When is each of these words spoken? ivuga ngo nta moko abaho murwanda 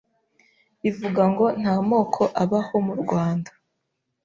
ivuga 0.89 1.21
ngo 1.31 1.45
nta 1.61 1.73
moko 1.89 2.23
abaho 2.43 2.75
murwanda 2.87 3.51